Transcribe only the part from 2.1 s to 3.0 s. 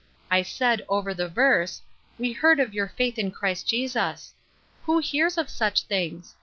We heard of your